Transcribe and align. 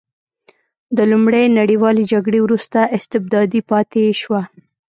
د 0.97 0.99
لومړۍ 1.11 1.45
نړیوالې 1.59 2.03
جګړې 2.13 2.39
وروسته 2.41 2.79
استبدادي 2.97 3.61
پاتې 3.69 4.01
شوه. 4.21 4.41